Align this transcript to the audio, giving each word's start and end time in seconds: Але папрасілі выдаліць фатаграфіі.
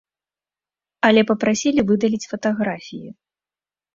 Але 1.09 1.21
папрасілі 1.31 1.85
выдаліць 1.91 2.29
фатаграфіі. 2.31 3.09